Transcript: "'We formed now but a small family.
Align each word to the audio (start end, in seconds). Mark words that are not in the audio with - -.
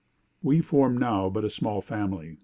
"'We 0.41 0.61
formed 0.61 0.99
now 0.99 1.29
but 1.29 1.45
a 1.45 1.49
small 1.51 1.79
family. 1.79 2.39